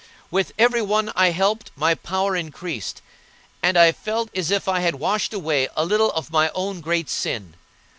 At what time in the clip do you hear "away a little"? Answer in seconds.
5.31-6.11